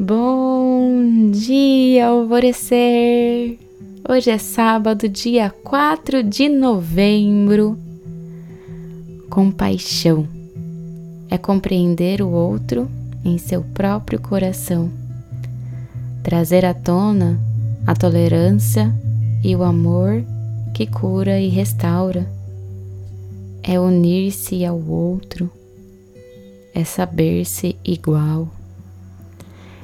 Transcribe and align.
Bom 0.00 1.32
dia, 1.32 2.06
alvorecer! 2.06 3.58
Hoje 4.08 4.30
é 4.30 4.38
sábado, 4.38 5.08
dia 5.08 5.50
4 5.50 6.22
de 6.22 6.48
novembro. 6.48 7.76
Compaixão 9.28 10.24
é 11.28 11.36
compreender 11.36 12.22
o 12.22 12.30
outro 12.30 12.88
em 13.24 13.38
seu 13.38 13.60
próprio 13.60 14.20
coração, 14.20 14.88
trazer 16.22 16.64
à 16.64 16.72
tona 16.72 17.36
a 17.84 17.92
tolerância 17.92 18.94
e 19.42 19.56
o 19.56 19.64
amor 19.64 20.22
que 20.74 20.86
cura 20.86 21.40
e 21.40 21.48
restaura. 21.48 22.24
É 23.64 23.80
unir-se 23.80 24.64
ao 24.64 24.80
outro, 24.80 25.50
é 26.72 26.84
saber-se 26.84 27.74
igual 27.84 28.48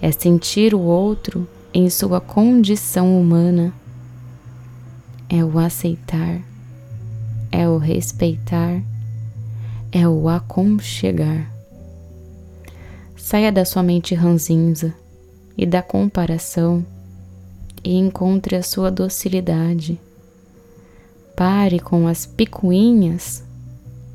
é 0.00 0.12
sentir 0.12 0.74
o 0.74 0.80
outro 0.80 1.48
em 1.72 1.90
sua 1.90 2.20
condição 2.20 3.20
humana, 3.20 3.72
é 5.28 5.44
o 5.44 5.58
aceitar, 5.58 6.40
é 7.50 7.68
o 7.68 7.78
respeitar, 7.78 8.82
é 9.92 10.06
o 10.08 10.28
aconchegar. 10.28 11.50
Saia 13.16 13.50
da 13.50 13.64
sua 13.64 13.82
mente 13.82 14.14
ranzinza 14.14 14.94
e 15.56 15.66
da 15.66 15.82
comparação 15.82 16.84
e 17.82 17.96
encontre 17.96 18.56
a 18.56 18.62
sua 18.62 18.90
docilidade. 18.90 19.98
Pare 21.34 21.78
com 21.80 22.06
as 22.06 22.24
picuinhas 22.24 23.42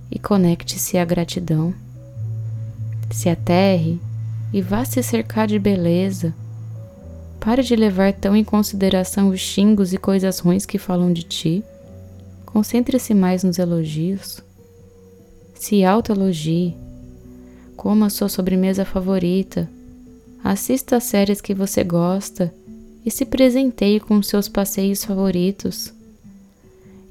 e 0.10 0.18
conecte-se 0.18 0.98
à 0.98 1.06
gratidão. 1.06 1.74
Se 3.12 3.30
aterre 3.30 4.00
e 4.54 4.62
vá 4.62 4.84
se 4.84 5.02
cercar 5.02 5.48
de 5.48 5.58
beleza. 5.58 6.34
Pare 7.40 7.64
de 7.64 7.76
levar 7.76 8.14
tão 8.14 8.36
em 8.36 8.44
consideração 8.44 9.30
os 9.30 9.40
xingos 9.40 9.94
e 9.94 9.98
coisas 9.98 10.40
ruins 10.40 10.66
que 10.66 10.78
falam 10.78 11.12
de 11.12 11.24
ti. 11.24 11.64
Concentre-se 12.46 13.14
mais 13.14 13.44
nos 13.44 13.58
elogios. 13.58 14.42
Se 15.56 15.84
autoelogie. 15.84 16.76
Coma 17.76 18.08
a 18.08 18.10
sua 18.10 18.30
sobremesa 18.30 18.86
favorita. 18.86 19.70
Assista 20.44 20.98
às 20.98 21.06
séries 21.06 21.42
que 21.42 21.54
você 21.54 21.84
gosta 21.84 22.54
e 23.06 23.10
se 23.10 23.26
presenteie 23.26 24.00
com 24.00 24.22
seus 24.22 24.48
passeios 24.48 25.04
favoritos. 25.04 25.94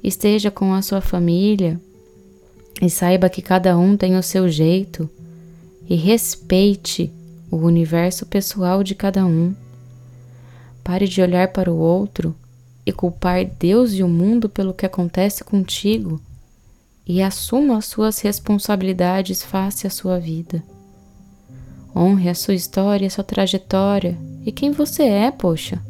Esteja 0.03 0.49
com 0.49 0.73
a 0.73 0.81
sua 0.81 1.01
família 1.01 1.79
e 2.81 2.89
saiba 2.89 3.29
que 3.29 3.41
cada 3.41 3.77
um 3.77 3.97
tem 3.97 4.17
o 4.17 4.23
seu 4.23 4.47
jeito 4.47 5.09
e 5.89 5.95
respeite 5.95 7.11
o 7.51 7.57
universo 7.57 8.25
pessoal 8.25 8.81
de 8.81 8.95
cada 8.95 9.25
um. 9.25 9.53
Pare 10.81 11.05
de 11.05 11.21
olhar 11.21 11.49
para 11.49 11.71
o 11.71 11.77
outro 11.77 12.33
e 12.85 12.93
culpar 12.93 13.45
Deus 13.45 13.91
e 13.91 14.01
o 14.01 14.07
mundo 14.07 14.47
pelo 14.47 14.73
que 14.73 14.85
acontece 14.85 15.43
contigo 15.43 16.19
e 17.05 17.21
assuma 17.21 17.77
as 17.77 17.85
suas 17.85 18.19
responsabilidades 18.21 19.43
face 19.43 19.85
à 19.85 19.89
sua 19.89 20.17
vida. 20.17 20.63
Honre 21.93 22.29
a 22.29 22.35
sua 22.35 22.53
história, 22.53 23.05
a 23.05 23.09
sua 23.09 23.23
trajetória 23.23 24.17
e 24.45 24.51
quem 24.51 24.71
você 24.71 25.03
é, 25.03 25.29
poxa. 25.29 25.81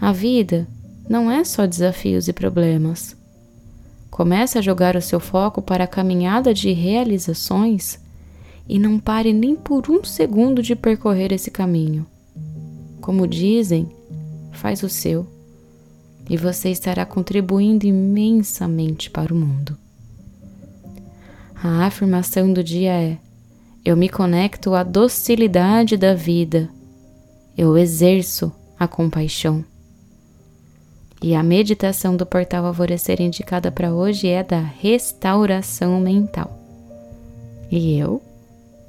A 0.00 0.10
vida 0.12 0.66
não 1.08 1.30
é 1.30 1.44
só 1.44 1.64
desafios 1.64 2.26
e 2.26 2.32
problemas. 2.32 3.16
Comece 4.10 4.58
a 4.58 4.62
jogar 4.62 4.96
o 4.96 5.02
seu 5.02 5.20
foco 5.20 5.62
para 5.62 5.84
a 5.84 5.88
caminhada 5.88 6.52
de 6.52 6.72
realizações 6.72 8.03
e 8.68 8.78
não 8.78 8.98
pare 8.98 9.32
nem 9.32 9.54
por 9.54 9.90
um 9.90 10.02
segundo 10.02 10.62
de 10.62 10.74
percorrer 10.74 11.32
esse 11.32 11.50
caminho. 11.50 12.06
Como 13.00 13.26
dizem, 13.26 13.88
faz 14.52 14.82
o 14.82 14.88
seu 14.88 15.26
e 16.28 16.36
você 16.36 16.70
estará 16.70 17.04
contribuindo 17.04 17.86
imensamente 17.86 19.10
para 19.10 19.32
o 19.32 19.36
mundo. 19.36 19.76
A 21.54 21.86
afirmação 21.86 22.52
do 22.52 22.64
dia 22.64 22.92
é: 22.92 23.18
Eu 23.84 23.96
me 23.96 24.08
conecto 24.08 24.74
à 24.74 24.82
docilidade 24.82 25.96
da 25.96 26.14
vida, 26.14 26.68
eu 27.56 27.76
exerço 27.76 28.52
a 28.78 28.88
compaixão. 28.88 29.64
E 31.22 31.34
a 31.34 31.42
meditação 31.42 32.16
do 32.16 32.26
portal 32.26 32.66
Alvorecer 32.66 33.20
indicada 33.20 33.70
para 33.70 33.94
hoje 33.94 34.28
é 34.28 34.42
da 34.42 34.60
restauração 34.60 35.98
mental. 35.98 36.58
E 37.70 37.98
eu 37.98 38.20